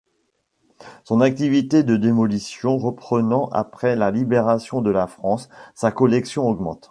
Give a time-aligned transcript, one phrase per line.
[1.03, 6.79] Son activité de démolition reprenant après la Libération de la France, sa collection augmente.